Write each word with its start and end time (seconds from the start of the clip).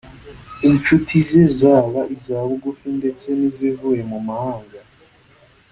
Inshuti 0.69 1.13
ze 1.27 1.43
zaba 1.59 2.01
iza 2.15 2.37
bugufi 2.47 2.87
ndetse 2.99 3.27
n’izivuye 3.39 4.01
mu 4.11 4.19
mahanga 4.27 4.79